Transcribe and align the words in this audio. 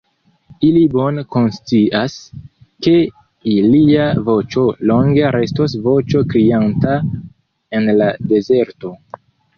Ili 0.67 0.79
bone 0.93 1.23
konscias, 1.35 2.15
ke 2.87 2.93
ilia 3.55 4.07
voĉo 4.31 4.63
longe 4.93 5.29
restos 5.39 5.77
voĉo 5.89 6.23
krianta 6.33 6.97
en 7.81 7.89
la 8.01 8.09
dezerto. 8.33 8.97